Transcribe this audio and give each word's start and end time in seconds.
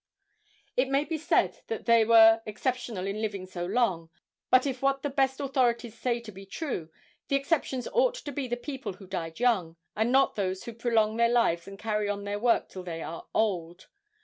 It 0.75 0.89
may 0.89 1.03
be 1.05 1.19
said 1.19 1.61
that 1.67 1.85
they 1.85 2.03
were 2.03 2.41
exceptional 2.47 3.05
in 3.05 3.21
living 3.21 3.45
so 3.45 3.67
long, 3.67 4.09
but 4.49 4.65
if 4.65 4.81
what 4.81 5.03
the 5.03 5.11
best 5.11 5.39
authorities 5.39 5.95
say 5.95 6.19
be 6.21 6.43
true, 6.43 6.89
the 7.27 7.35
exceptions 7.35 7.87
ought 7.93 8.15
to 8.15 8.31
be 8.31 8.47
the 8.47 8.57
people 8.57 8.93
who 8.93 9.05
died 9.05 9.39
young, 9.39 9.75
and 9.95 10.11
not 10.11 10.33
those 10.33 10.63
who 10.63 10.73
prolong 10.73 11.17
their 11.17 11.29
lives 11.29 11.67
and 11.67 11.77
carry 11.77 12.09
on 12.09 12.23
their 12.23 12.39
work 12.39 12.67
till 12.67 12.81
they 12.81 13.03
are 13.03 13.27
old. 13.35 13.89